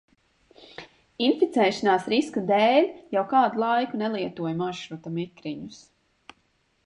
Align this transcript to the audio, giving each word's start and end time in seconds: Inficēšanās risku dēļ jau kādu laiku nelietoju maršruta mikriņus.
Inficēšanās 1.25 2.07
risku 2.13 2.43
dēļ 2.47 2.87
jau 3.17 3.23
kādu 3.35 3.61
laiku 3.65 4.01
nelietoju 4.05 4.57
maršruta 4.63 5.11
mikriņus. 5.19 5.83